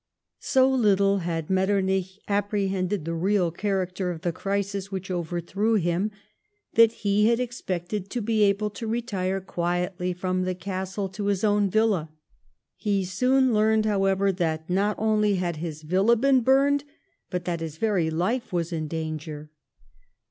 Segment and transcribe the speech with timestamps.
[0.39, 6.09] So little had Metternich apprehended the real character of the crisis which overthrew him
[6.73, 11.43] that he had expected to be able to retire quietly from the Castle to his
[11.43, 12.09] own villa.
[12.77, 16.83] He soon learned, however, that not only had his villa been burned,
[17.29, 19.51] but that his very life was in danger.